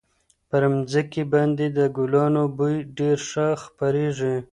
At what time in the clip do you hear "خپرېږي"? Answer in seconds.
3.63-4.35